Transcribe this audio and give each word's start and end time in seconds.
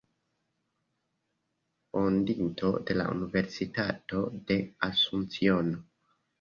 Fondinto 1.91 2.73
de 2.89 2.95
la 2.99 3.07
Universitato 3.13 4.25
de 4.41 4.61
Asunciono. 4.91 5.89